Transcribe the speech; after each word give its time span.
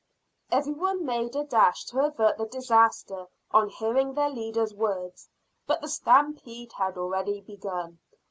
Every 0.51 0.73
one 0.73 1.05
made 1.05 1.35
a 1.35 1.43
dash 1.43 1.85
to 1.85 1.99
avert 2.03 2.39
the 2.39 2.47
disaster 2.47 3.27
on 3.51 3.69
hearing 3.69 4.15
their 4.15 4.31
leader's 4.31 4.73
words, 4.73 5.29
but 5.67 5.79
the 5.81 5.87
stampede 5.89 6.71
had 6.79 6.97
already 6.97 7.39
begun. 7.41 7.99